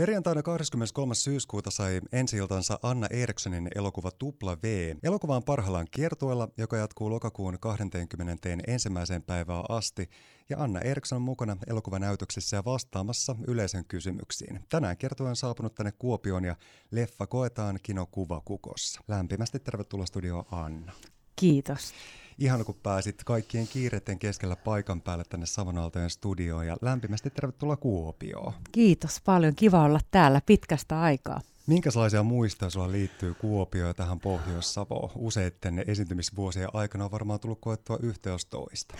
[0.00, 1.14] Perjantaina 23.
[1.14, 2.36] syyskuuta sai ensi
[2.82, 4.94] Anna Erikssonin elokuva Tupla V.
[5.02, 8.48] Elokuva on parhaillaan kiertueella, joka jatkuu lokakuun 20.
[8.66, 10.10] ensimmäiseen päivään asti,
[10.50, 14.60] ja Anna Eriksson on mukana elokuvanäytöksessä ja vastaamassa yleisön kysymyksiin.
[14.68, 16.56] Tänään kiertue on saapunut tänne Kuopioon ja
[16.90, 19.00] leffa koetaan Kino Kuvakukossa.
[19.08, 20.92] Lämpimästi tervetuloa studioon Anna.
[21.36, 21.92] Kiitos.
[22.40, 28.52] Ihan kun pääsit kaikkien kiireiden keskellä paikan päälle tänne Savonaltojen studioon ja lämpimästi tervetuloa Kuopioon.
[28.72, 31.40] Kiitos paljon, kiva olla täällä pitkästä aikaa.
[31.66, 35.10] Minkälaisia muistoja sulla liittyy Kuopioon ja tähän Pohjois-Savoon?
[35.14, 38.94] Useitten esiintymisvuosien aikana on varmaan tullut koettua yhteys toista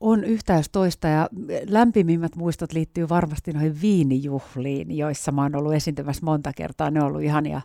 [0.00, 1.28] on yhtä jos toista ja
[1.68, 6.90] lämpimimmät muistot liittyy varmasti noihin viinijuhliin, joissa mä oon ollut esiintymässä monta kertaa.
[6.90, 7.60] Ne on ollut ihania,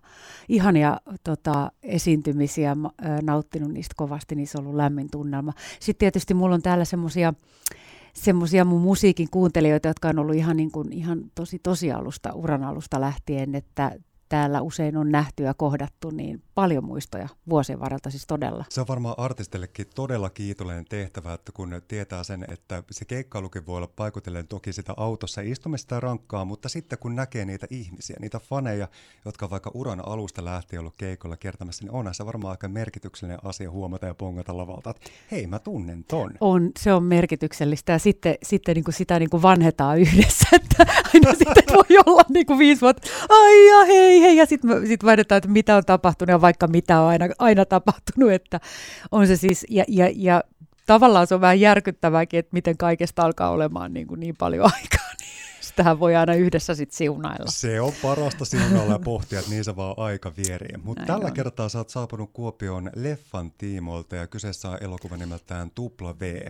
[0.49, 2.75] ihania tota, esiintymisiä,
[3.21, 5.53] nauttinut niistä kovasti, niissä on ollut lämmin tunnelma.
[5.79, 7.33] Sitten tietysti mulla on täällä semmoisia
[8.13, 12.63] semmoisia mun musiikin kuuntelijoita, jotka on ollut ihan, niin kuin, ihan tosi tosi alusta, uran
[12.63, 13.91] alusta lähtien, että
[14.29, 18.65] täällä usein on nähty ja kohdattu, niin paljon muistoja vuosien varrelta siis todella.
[18.69, 23.77] Se on varmaan artistillekin todella kiitollinen tehtävä, että kun tietää sen, että se keikkailukin voi
[23.77, 28.87] olla paikutellen toki sitä autossa istumista rankkaa, mutta sitten kun näkee niitä ihmisiä, niitä faneja,
[29.25, 33.71] jotka vaikka uran alusta lähtien ollut keikolla kiertämässä, niin onhan se varmaan aika merkityksellinen asia
[33.71, 36.31] huomata ja pongata lavalta, että hei mä tunnen ton.
[36.39, 40.85] On, se on merkityksellistä ja sitten, sitten niin kuin sitä niin kuin vanhetaan yhdessä, että
[41.13, 45.03] aina sitten voi olla niin kuin viisi vuotta, ai ja hei hei ja sitten sit
[45.03, 48.59] vaihdetaan, että mitä on tapahtunut ja vaikka mitä on aina, aina tapahtunut, että
[49.11, 50.43] on se siis, ja, ja, ja
[50.85, 55.09] tavallaan se on vähän järkyttävääkin, että miten kaikesta alkaa olemaan niin, kuin niin paljon aikaa,
[55.19, 55.29] niin
[55.61, 57.51] sitähän voi aina yhdessä sitten siunailla.
[57.51, 60.77] Se on parasta siunailla ja pohtia, että niin se vaan aika vierii.
[60.83, 61.33] Mutta tällä on.
[61.33, 66.47] kertaa sä oot saapunut Kuopioon leffan tiimoilta ja kyseessä on elokuva nimeltään Tupla V.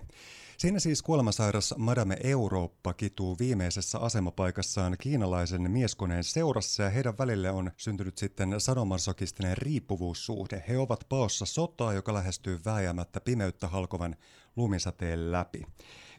[0.57, 7.71] Siinä siis kuolemansairas Madame Eurooppa kituu viimeisessä asemapaikassaan kiinalaisen mieskoneen seurassa ja heidän välille on
[7.77, 10.63] syntynyt sitten sadomansokistinen riippuvuussuhde.
[10.67, 14.15] He ovat paossa sotaa, joka lähestyy vääjäämättä pimeyttä halkovan
[14.55, 15.61] lumisateen läpi.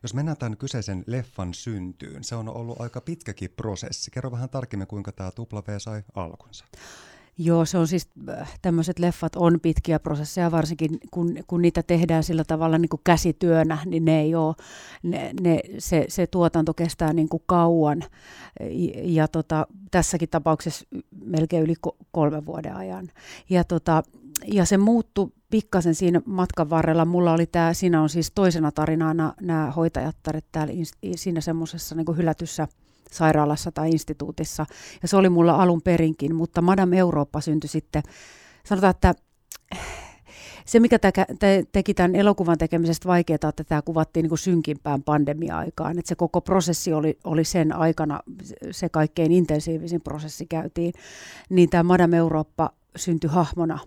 [0.03, 4.11] Jos mennään tämän kyseisen leffan syntyyn, se on ollut aika pitkäkin prosessi.
[4.11, 6.65] Kerro vähän tarkemmin, kuinka tämä tupla sai alkunsa.
[7.39, 12.25] Joo, se on siis, äh, tämmöiset leffat on pitkiä prosesseja, varsinkin kun, kun niitä tehdään
[12.25, 14.55] sillä tavalla niin kuin käsityönä, niin ne ei ole,
[15.03, 18.03] ne, ne, se, se tuotanto kestää niin kuin kauan.
[19.03, 20.87] Ja tota, tässäkin tapauksessa
[21.25, 21.75] melkein yli
[22.13, 23.09] kolmen vuoden ajan.
[23.51, 24.03] Ja, tota,
[24.47, 27.05] ja se muuttui pikkasen siinä matkan varrella.
[27.05, 30.73] Mulla oli tämä, siinä on siis toisena tarinana nämä hoitajattaret täällä
[31.17, 32.69] siinä semmoisessa niin hylätyssä
[33.13, 34.67] sairaalassa tai instituutissa.
[35.03, 38.03] Ja se oli mulla alun perinkin, mutta Madame Eurooppa syntyi sitten,
[38.65, 39.15] sanotaan, että
[40.67, 40.99] se, mikä
[41.39, 45.99] te, teki tämän elokuvan tekemisestä vaikeaa, että tämä kuvattiin niin kuin synkimpään pandemia-aikaan.
[45.99, 48.21] Että se koko prosessi oli, oli sen aikana,
[48.71, 50.93] se kaikkein intensiivisin prosessi käytiin.
[51.51, 53.79] Niin tämä Madame Eurooppa syntyi hahmona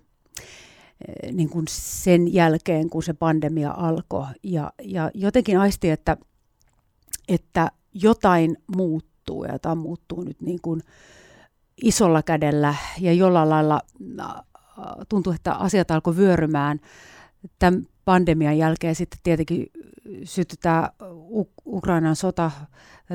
[1.07, 4.25] eh, niin kuin sen jälkeen, kun se pandemia alkoi.
[4.43, 6.17] Ja, ja jotenkin aisti, että,
[7.27, 10.81] että jotain muut muuttuu ja tämä muuttuu nyt niin kuin
[11.83, 13.81] isolla kädellä ja jollain lailla
[15.09, 16.79] tuntuu, että asiat alkoi vyörymään
[17.59, 18.95] tämän pandemian jälkeen.
[18.95, 19.67] Sitten tietenkin
[20.23, 20.89] syttyi tämä
[21.65, 22.51] Ukrainan sota,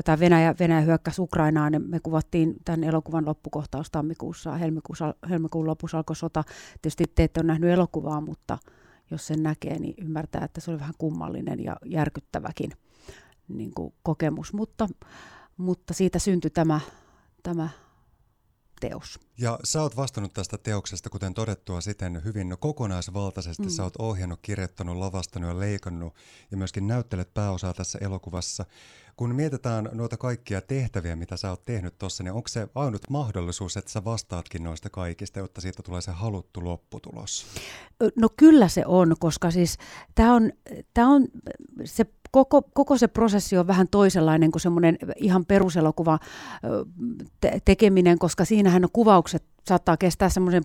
[0.05, 6.15] tämä Venäjä, Venäjä hyökkäsi Ukrainaan, me kuvattiin tämän elokuvan loppukohtaus tammikuussa, helmikuussa, helmikuun lopussa alkoi
[6.15, 6.43] sota.
[6.81, 8.57] Tietysti te ette ole nähnyt elokuvaa, mutta
[9.11, 12.71] jos sen näkee, niin ymmärtää, että se oli vähän kummallinen ja järkyttäväkin
[13.47, 14.87] niin kuin kokemus, mutta
[15.57, 16.79] mutta siitä syntyi tämä,
[17.43, 17.69] tämä
[18.79, 19.19] teos.
[19.37, 23.63] Ja sä oot vastannut tästä teoksesta, kuten todettua, siten hyvin kokonaisvaltaisesti.
[23.63, 23.69] Mm.
[23.69, 26.13] Sä oot ohjannut, kirjoittanut, lavastanut ja leikannut
[26.51, 28.65] ja myöskin näyttelet pääosaa tässä elokuvassa.
[29.17, 33.77] Kun mietitään noita kaikkia tehtäviä, mitä sä oot tehnyt tuossa, niin onko se ainut mahdollisuus,
[33.77, 37.45] että sä vastaatkin noista kaikista, jotta siitä tulee se haluttu lopputulos?
[38.15, 39.77] No kyllä se on, koska siis
[40.15, 40.51] tämä on,
[40.93, 41.27] tää on
[41.85, 42.05] se
[42.35, 46.19] koko, koko se prosessi on vähän toisenlainen kuin semmoinen ihan peruselokuva
[47.41, 50.63] te- tekeminen, koska siinähän kuvaukset saattaa kestää semmoisen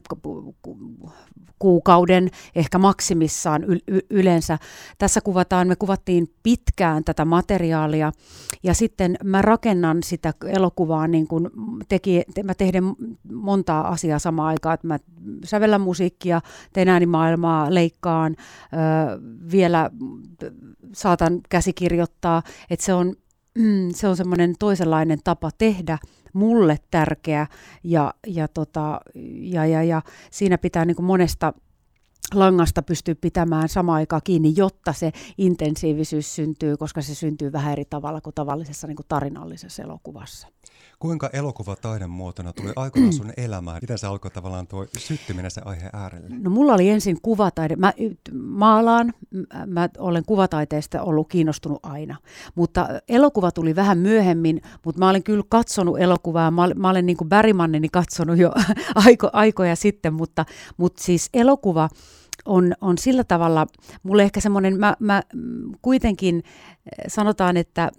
[1.59, 4.59] kuukauden, ehkä maksimissaan y- yleensä.
[4.99, 8.13] Tässä kuvataan, me kuvattiin pitkään tätä materiaalia
[8.63, 11.51] ja sitten mä rakennan sitä elokuvaa niin kuin
[11.89, 12.85] teki, mä tehdään
[13.33, 14.99] montaa asiaa samaan aikaan, että mä
[15.45, 16.41] sävellän musiikkia,
[16.73, 18.77] teen äänimaailmaa, leikkaan, ö,
[19.51, 19.91] vielä
[20.93, 23.15] saatan käsikirjoittaa, että se on,
[23.95, 25.99] se on semmoinen toisenlainen tapa tehdä
[26.33, 27.47] mulle tärkeä
[27.85, 29.01] ja, ja, tota,
[29.41, 31.53] ja, ja, ja siinä pitää niin monesta
[32.35, 37.85] langasta pystyy pitämään samaan aikaan kiinni, jotta se intensiivisyys syntyy, koska se syntyy vähän eri
[37.85, 40.49] tavalla kuin tavallisessa niin kuin tarinallisessa elokuvassa.
[40.99, 43.79] Kuinka elokuva taidemuotona tuli aikoinaan sun elämään?
[43.83, 46.29] Miten se alkoi tavallaan tuo syttyminen se aihe äärelle?
[46.31, 47.77] No mulla oli ensin kuvataide.
[47.77, 47.93] Mä
[48.43, 49.13] maalaan,
[49.67, 52.17] mä olen kuvataiteesta ollut kiinnostunut aina.
[52.55, 56.51] Mutta elokuva tuli vähän myöhemmin, mutta mä olen kyllä katsonut elokuvaa.
[56.51, 58.53] Mä, mä olen niin kuin Bergmanini katsonut jo
[59.07, 60.45] aiko, aikoja sitten, mutta,
[60.77, 61.89] mutta siis elokuva
[62.45, 63.67] on, on sillä tavalla,
[64.03, 65.23] mulle ehkä semmoinen, mä, mä
[65.83, 67.91] kuitenkin eh, sanotaan, että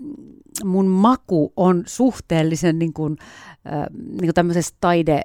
[0.63, 3.17] mun maku on suhteellisen niin kuin,
[3.73, 5.21] äh, niin kuin tämmöisessä taide,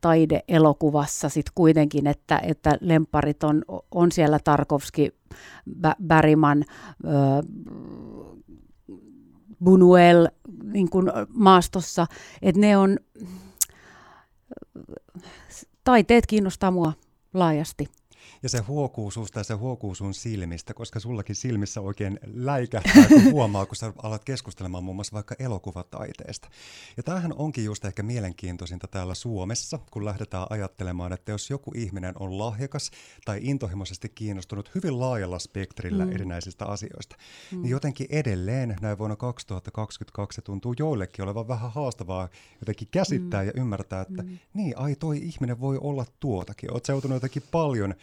[0.00, 5.12] taide-elokuvassa sit kuitenkin, että, että lemparit on, on siellä Tarkovski,
[6.06, 6.64] Bäriman,
[9.64, 10.28] Bunuel
[10.64, 12.06] niin kuin maastossa,
[12.42, 12.98] että ne on,
[15.84, 16.92] taiteet kiinnostaa mua
[17.34, 17.88] laajasti.
[18.44, 23.32] Ja se huokuu susta ja se huokuu sun silmistä, koska sullakin silmissä oikein läikähtää, kun
[23.32, 26.48] huomaa, kun sä alat keskustelemaan muun muassa vaikka elokuvataiteesta.
[26.96, 32.14] Ja tämähän onkin just ehkä mielenkiintoisinta täällä Suomessa, kun lähdetään ajattelemaan, että jos joku ihminen
[32.18, 32.90] on lahjakas
[33.24, 36.12] tai intohimoisesti kiinnostunut hyvin laajalla spektrillä mm.
[36.12, 37.62] erinäisistä asioista, niin mm.
[37.62, 42.28] niin jotenkin edelleen näin vuonna 2022 se tuntuu joillekin olevan vähän haastavaa
[42.60, 43.46] jotenkin käsittää mm.
[43.46, 44.38] ja ymmärtää, että mm.
[44.54, 46.72] niin, ai toi ihminen voi olla tuotakin.
[46.72, 47.94] Oot joutunut jotenkin paljon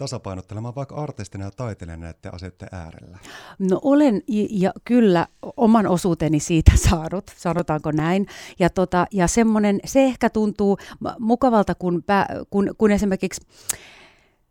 [0.00, 3.18] tasapainottelemaan vaikka artistina ja taiteilijana näiden asioiden äärellä?
[3.58, 5.26] No olen ja kyllä
[5.56, 8.26] oman osuuteni siitä saanut, sanotaanko näin.
[8.58, 10.78] Ja, tota, ja semmoinen, se ehkä tuntuu
[11.18, 13.40] mukavalta, kun, pä, kun, kun esimerkiksi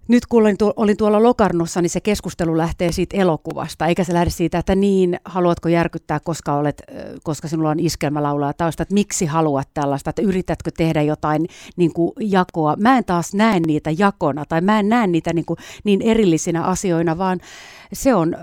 [0.09, 4.13] nyt kun olin, tuo, olin tuolla Lokarnossa, niin se keskustelu lähtee siitä elokuvasta, eikä se
[4.13, 6.81] lähde siitä, että niin, haluatko järkyttää, koska, olet,
[7.23, 11.45] koska sinulla on iskelmälaulaa tausta, että miksi haluat tällaista, että yritätkö tehdä jotain
[11.75, 12.75] niin kuin jakoa.
[12.75, 16.63] Mä en taas näe niitä jakona, tai mä en näe niitä niin, kuin, niin erillisinä
[16.63, 17.39] asioina, vaan
[17.93, 18.35] se on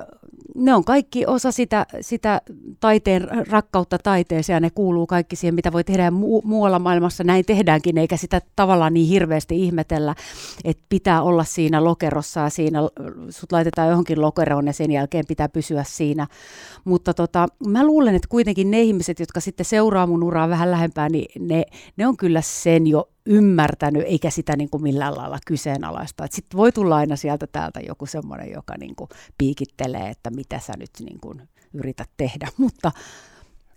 [0.55, 2.41] ne on kaikki osa sitä, sitä
[2.81, 7.25] taiteen rakkautta taiteeseen ja ne kuuluu kaikki siihen, mitä voi tehdä mu- muualla maailmassa.
[7.25, 10.15] Näin tehdäänkin, eikä sitä tavallaan niin hirveästi ihmetellä,
[10.65, 12.79] että pitää olla siinä lokerossa ja siinä
[13.31, 16.27] sut laitetaan johonkin lokeroon ja sen jälkeen pitää pysyä siinä.
[16.85, 21.09] Mutta tota, mä luulen, että kuitenkin ne ihmiset, jotka sitten seuraa mun uraa vähän lähempää,
[21.09, 21.65] niin ne,
[21.97, 26.27] ne on kyllä sen jo ymmärtänyt, eikä sitä niin kuin millään lailla kyseenalaista.
[26.31, 30.73] Sitten voi tulla aina sieltä täältä joku semmoinen, joka niin kuin piikittelee, että mitä sä
[30.79, 32.93] nyt niin kuin yrität tehdä, mutta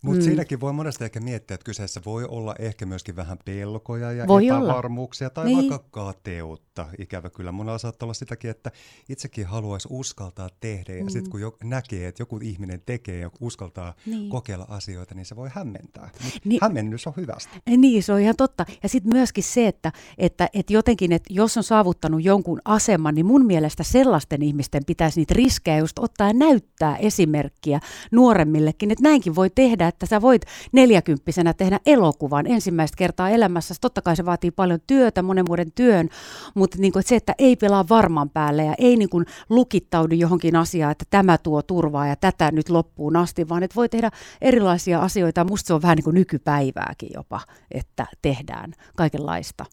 [0.01, 0.25] mutta mm.
[0.25, 4.47] siinäkin voi monesti ehkä miettiä, että kyseessä voi olla ehkä myöskin vähän pelkoja ja voi
[4.47, 5.33] epävarmuuksia olla.
[5.33, 5.57] tai niin.
[5.57, 6.87] vaikka kateutta.
[6.97, 7.51] Ikävä kyllä.
[7.51, 8.71] Mun saattaa olla sitäkin, että
[9.09, 11.09] itsekin haluaisi uskaltaa tehdä ja mm.
[11.09, 14.29] sitten kun jo, näkee, että joku ihminen tekee ja uskaltaa niin.
[14.29, 16.09] kokeilla asioita, niin se voi hämmentää.
[16.45, 17.49] niin, hämmennys on hyvästä.
[17.77, 18.65] Niin, se on ihan totta.
[18.83, 23.25] Ja sitten myöskin se, että, että, että jotenkin, että jos on saavuttanut jonkun aseman, niin
[23.25, 27.79] mun mielestä sellaisten ihmisten pitäisi niitä riskejä just ottaa ja näyttää esimerkkiä
[28.11, 30.41] nuoremmillekin, että näinkin voi tehdä että sä voit
[30.71, 33.73] neljäkymppisenä tehdä elokuvan ensimmäistä kertaa elämässä.
[33.81, 36.09] Totta kai se vaatii paljon työtä, monen vuoden työn,
[36.55, 40.15] mutta niin kuin, että se, että ei pelaa varman päälle ja ei niin kuin lukittaudu
[40.15, 44.11] johonkin asiaan, että tämä tuo turvaa ja tätä nyt loppuun asti, vaan että voi tehdä
[44.41, 45.43] erilaisia asioita.
[45.43, 47.41] Musta se on vähän niin kuin nykypäivääkin jopa,
[47.71, 49.65] että tehdään kaikenlaista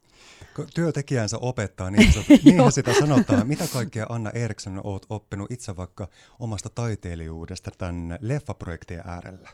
[0.74, 3.48] työtekijänsä opettaa, niin, se, niin sitä sanotaan.
[3.48, 6.08] Mitä kaikkea Anna Eriksson olet oppinut itse vaikka
[6.38, 9.50] omasta taiteilijuudesta tämän leffaprojektien äärellä?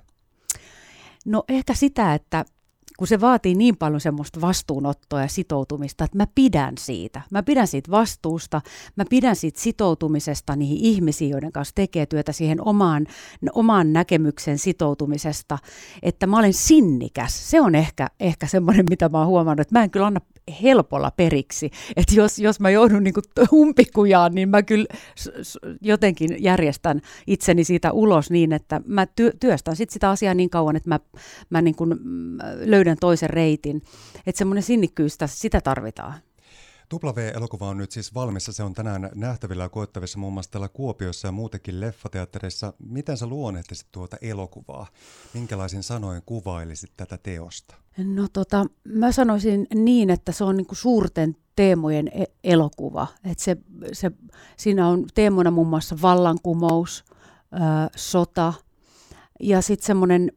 [1.27, 2.45] No ehkä sitä, että
[2.99, 7.23] kun se vaatii niin paljon semmoista vastuunottoa ja sitoutumista, että mä pidän siitä.
[7.31, 8.61] Mä pidän siitä vastuusta,
[8.97, 13.07] mä pidän siitä sitoutumisesta niihin ihmisiin, joiden kanssa tekee työtä siihen omaan,
[13.53, 15.59] omaan näkemyksen sitoutumisesta,
[16.03, 17.51] että mä olen sinnikäs.
[17.51, 20.21] Se on ehkä, ehkä semmoinen, mitä mä oon huomannut, että mä en kyllä anna
[20.63, 21.71] helpolla periksi.
[21.97, 23.15] Että jos, jos mä joudun niin
[23.53, 24.87] umpikujaan, niin mä kyllä
[25.81, 30.77] jotenkin järjestän itseni siitä ulos niin, että mä työ, työstän sit sitä asiaa niin kauan,
[30.77, 31.01] että mä,
[31.51, 31.77] mä niin
[32.65, 33.83] löydän toisen reitin.
[34.27, 36.15] Että semmoinen sinnikkyys, sitä tarvitaan.
[36.93, 38.53] W-elokuva on nyt siis valmissa.
[38.53, 42.73] Se on tänään nähtävillä ja koettavissa muun muassa täällä Kuopiossa ja muutenkin leffateattereissa.
[42.79, 44.87] Miten sä luonnehtisit tuota elokuvaa?
[45.35, 47.75] Minkälaisin sanoin kuvailisit tätä teosta?
[47.99, 53.07] No tota, mä sanoisin niin, että se on niinku suurten teemojen e- elokuva.
[53.25, 53.57] Et se,
[53.93, 54.11] se,
[54.57, 57.59] siinä on teemona muun muassa vallankumous, ö,
[57.97, 58.53] sota
[59.41, 60.33] ja sitten semmoinen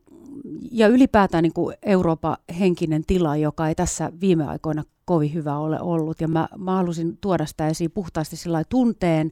[0.72, 5.82] ja ylipäätään niin kuin Euroopan henkinen tila, joka ei tässä viime aikoina kovin hyvä ole
[5.82, 6.22] ollut.
[6.22, 9.32] Ja mä, mä halusin tuoda sitä esiin puhtaasti sillä tunteen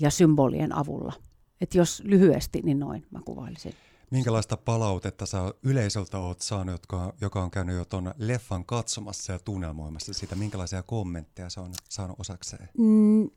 [0.00, 1.12] ja symbolien avulla.
[1.60, 3.74] Että jos lyhyesti, niin noin mä kuvailisin.
[4.10, 9.38] Minkälaista palautetta sä yleisöltä oot saanut, jotka, joka on käynyt jo tuon leffan katsomassa ja
[9.38, 10.36] tunnelmoimassa sitä?
[10.36, 12.68] Minkälaisia kommentteja se on saanut osakseen?
[12.78, 13.30] Mm,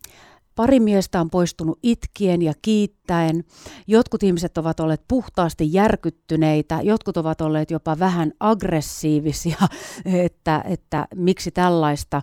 [0.56, 3.44] Pari miestä on poistunut itkien ja kiittäen.
[3.88, 9.58] Jotkut ihmiset ovat olleet puhtaasti järkyttyneitä, jotkut ovat olleet jopa vähän aggressiivisia,
[10.26, 12.22] että, että miksi tällaista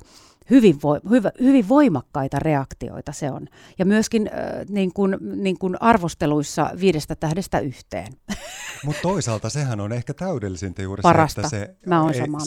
[0.50, 3.46] hyvin, vo, hyvä, hyvin voimakkaita reaktioita se on.
[3.78, 8.12] Ja myöskin äh, niin kuin, niin kuin arvosteluissa viidestä tähdestä yhteen.
[8.84, 11.49] Mutta toisaalta sehän on ehkä täydellisintä juuri Parasta.
[11.49, 12.02] se, että se, Mä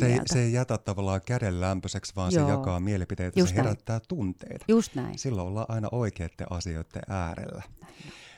[0.07, 2.45] ei, se, se ei jätä tavallaan käden lämpöiseksi, vaan Joo.
[2.45, 4.07] se jakaa mielipiteitä, Just se herättää näin.
[4.07, 4.65] tunteita.
[4.67, 5.19] Just näin.
[5.19, 7.63] Silloin ollaan aina oikeiden asioiden äärellä.
[7.81, 7.93] Näin.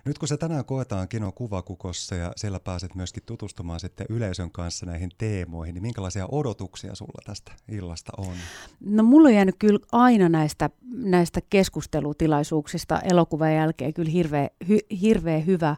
[0.07, 4.85] Nyt kun se tänään koetaan Kino Kuvakukossa ja siellä pääset myöskin tutustumaan sitten yleisön kanssa
[4.85, 8.35] näihin teemoihin, niin minkälaisia odotuksia sulla tästä illasta on?
[8.79, 15.39] No mulla on jäänyt kyllä aina näistä, näistä keskustelutilaisuuksista elokuvan jälkeen kyllä hirveä, hy, hirveä
[15.39, 15.75] hyvä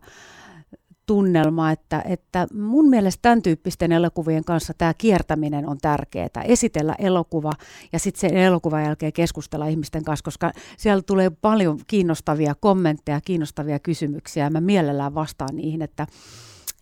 [1.10, 6.44] tunnelma, että, että mun mielestä tämän tyyppisten elokuvien kanssa tämä kiertäminen on tärkeää.
[6.46, 7.51] Esitellä elokuva
[7.94, 13.80] ja sitten sen elokuvan jälkeen keskustella ihmisten kanssa, koska siellä tulee paljon kiinnostavia kommentteja, kiinnostavia
[13.80, 16.08] kysymyksiä ja mä mielellään vastaan niihin, että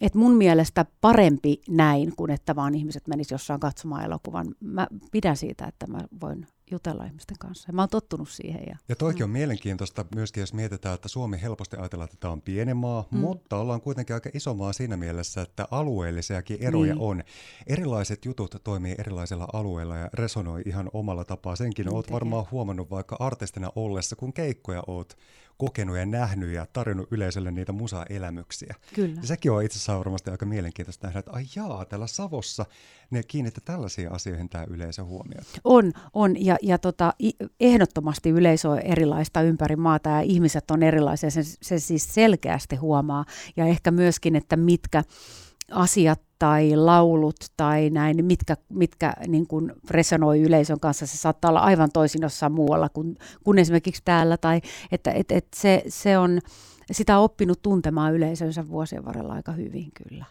[0.02, 4.48] et mun mielestä parempi näin, kuin että vaan ihmiset menis jossain katsomaan elokuvan.
[4.60, 7.70] Mä pidän siitä, että mä voin jutella ihmisten kanssa.
[7.70, 8.64] Ja mä oon tottunut siihen.
[8.68, 9.34] Ja, ja toikin on mm.
[9.34, 13.20] mielenkiintoista myöskin, jos mietitään, että Suomi helposti ajatellaan, että tämä on pieni maa, mm.
[13.20, 17.04] mutta ollaan kuitenkin aika iso maa siinä mielessä, että alueellisiakin eroja niin.
[17.04, 17.24] on.
[17.68, 21.56] Erilaiset jutut toimii erilaisilla alueilla ja resonoi ihan omalla tapaa.
[21.56, 25.18] Senkin niin oot varmaan huomannut vaikka artistina ollessa, kun keikkoja oot
[25.58, 28.76] kokenut ja nähnyt ja tarjonnut yleisölle niitä musa-elämyksiä.
[28.94, 29.22] Kyllä.
[29.22, 32.66] Ja sekin on itse asiassa varmasti aika mielenkiintoista nähdä, että ai jaa, täällä Savossa
[33.10, 35.44] ne kiinnittää tällaisiin asioihin tämä yleisö huomioon.
[35.64, 37.14] On, on ja, ja tota,
[37.60, 43.26] ehdottomasti yleisö on erilaista ympäri maata ja ihmiset on erilaisia, se, se siis selkeästi huomaa
[43.56, 45.04] ja ehkä myöskin, että mitkä
[45.72, 51.08] asiat tai laulut tai näin, mitkä, mitkä niin kuin resonoi yleisön kanssa.
[51.08, 54.38] Se saattaa olla aivan toisin jossain muualla kuin, kuin esimerkiksi täällä.
[54.38, 56.40] Tai, että et, et se, se on,
[56.92, 60.26] sitä on oppinut tuntemaan yleisönsä vuosien varrella aika hyvin kyllä.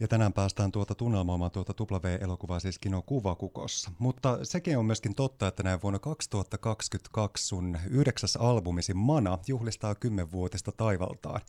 [0.00, 3.90] Ja tänään päästään tuota tunnelmoimaan tuota W-elokuvaa siis Kino Kuvakukossa.
[3.98, 10.72] Mutta sekin on myöskin totta, että näin vuonna 2022 sun yhdeksäs albumisi Mana juhlistaa kymmenvuotista
[10.72, 11.40] taivaltaan.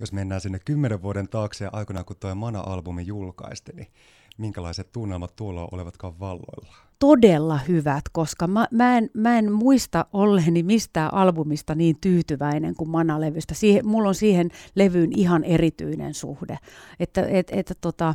[0.00, 3.88] Jos mennään sinne kymmenen vuoden taakse ja aikana kun tuo Mana-albumi julkaistiin, niin
[4.38, 6.74] minkälaiset tunnelmat tuolla olevatkaan valloilla?
[6.98, 12.90] Todella hyvät, koska mä, mä, en, mä en muista olleeni mistään albumista niin tyytyväinen kuin
[12.90, 13.54] Mana-levystä.
[13.54, 16.58] Siihen, mulla on siihen levyyn ihan erityinen suhde.
[17.00, 18.14] Että, et, et, tota,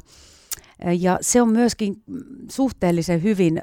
[1.00, 2.04] ja se on myöskin
[2.50, 3.62] suhteellisen hyvin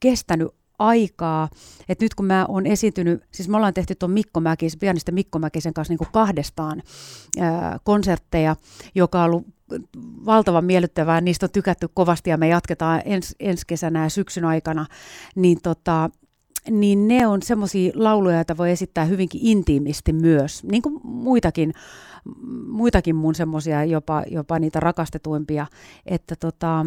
[0.00, 0.48] kestänyt
[0.78, 1.48] aikaa.
[1.88, 5.38] että nyt kun mä oon esiintynyt, siis me ollaan tehty tuon Mikko Mäkis, pianista Mikko
[5.38, 6.82] Mäkisen kanssa niin kuin kahdestaan
[7.40, 8.56] ää, konsertteja,
[8.94, 9.46] joka on ollut
[10.26, 14.86] valtavan miellyttävää, niistä on tykätty kovasti ja me jatketaan ens, ensi kesänä ja syksyn aikana,
[15.36, 16.10] niin, tota,
[16.70, 21.72] niin ne on semmoisia lauluja, joita voi esittää hyvinkin intiimisti myös, niin kuin muitakin,
[22.66, 25.66] muitakin mun semmoisia jopa, jopa niitä rakastetuimpia,
[26.06, 26.86] että tota,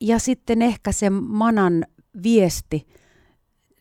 [0.00, 1.86] ja sitten ehkä se Manan
[2.22, 2.86] viesti,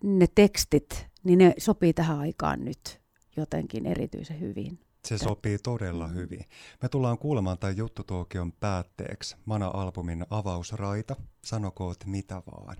[0.03, 3.01] ne tekstit, niin ne sopii tähän aikaan nyt
[3.37, 4.79] jotenkin erityisen hyvin.
[5.07, 6.45] Se sopii todella hyvin.
[6.81, 12.77] Me tullaan kuulemaan tämän juttutuokion päätteeksi Mana-albumin avausraita, sanokoot mitä vaan.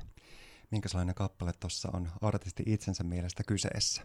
[0.72, 4.02] Minkälainen kappale tuossa on artisti itsensä mielestä kyseessä?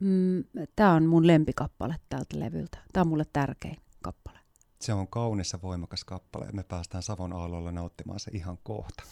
[0.00, 0.44] Mm,
[0.76, 2.78] Tämä on mun lempikappale tältä levyltä.
[2.92, 4.38] Tämä on mulle tärkein kappale.
[4.80, 9.02] Se on kaunis ja voimakas kappale me päästään Savon aalloilla nauttimaan se ihan kohta.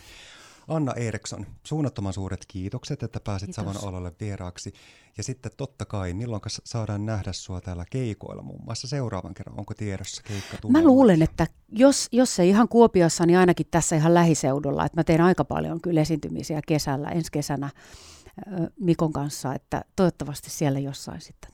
[0.68, 3.64] Anna Eriksson, suunnattoman suuret kiitokset, että pääsit Kiitos.
[3.74, 4.72] Savon alalle vieraaksi.
[5.16, 9.58] Ja sitten totta kai, milloin saadaan nähdä sua täällä keikoilla muun muassa seuraavan kerran?
[9.58, 14.14] Onko tiedossa keikka Mä luulen, että jos, jos ei ihan Kuopiossa, niin ainakin tässä ihan
[14.14, 14.84] lähiseudulla.
[14.84, 17.70] Että mä teen aika paljon kyllä esiintymisiä kesällä, ensi kesänä
[18.80, 21.51] Mikon kanssa, että toivottavasti siellä jossain sitten